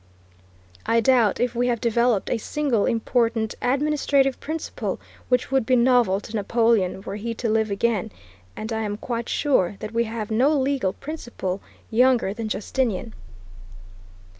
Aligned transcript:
I 0.87 0.99
doubt 0.99 1.39
if 1.39 1.53
we 1.53 1.67
have 1.67 1.79
developed 1.79 2.31
a 2.31 2.39
single 2.39 2.87
important 2.87 3.53
administrative 3.61 4.39
principle 4.39 4.99
which 5.29 5.51
would 5.51 5.63
be 5.63 5.75
novel 5.75 6.19
to 6.21 6.35
Napoleon, 6.35 7.03
were 7.03 7.17
he 7.17 7.35
to 7.35 7.47
live 7.47 7.69
again, 7.69 8.11
and 8.55 8.73
I 8.73 8.81
am 8.81 8.97
quite 8.97 9.29
sure 9.29 9.75
that 9.77 9.91
we 9.93 10.05
have 10.05 10.31
no 10.31 10.57
legal 10.57 10.93
principle 10.93 11.61
younger 11.91 12.33
than 12.33 12.49
Justinian. 12.49 13.13